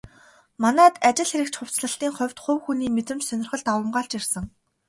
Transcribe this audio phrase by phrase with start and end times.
[0.61, 4.45] Манайд ажил хэрэгч хувцаслалтын хувьд хувь хүний мэдрэмж, сонирхол давамгайлж ирсэн.